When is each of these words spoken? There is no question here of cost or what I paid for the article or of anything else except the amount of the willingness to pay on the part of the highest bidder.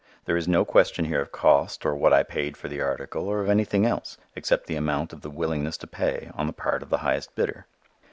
There 0.25 0.35
is 0.35 0.47
no 0.47 0.65
question 0.65 1.05
here 1.05 1.21
of 1.21 1.31
cost 1.31 1.85
or 1.85 1.93
what 1.95 2.11
I 2.11 2.23
paid 2.23 2.57
for 2.57 2.67
the 2.67 2.81
article 2.81 3.27
or 3.27 3.39
of 3.39 3.47
anything 3.49 3.85
else 3.85 4.17
except 4.35 4.65
the 4.65 4.73
amount 4.75 5.13
of 5.13 5.21
the 5.21 5.29
willingness 5.29 5.77
to 5.77 5.85
pay 5.85 6.31
on 6.33 6.47
the 6.47 6.53
part 6.53 6.81
of 6.81 6.89
the 6.89 6.97
highest 7.05 7.35
bidder. 7.35 7.67